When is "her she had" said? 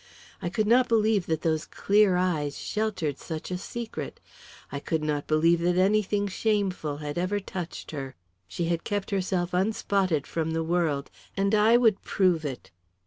7.91-8.83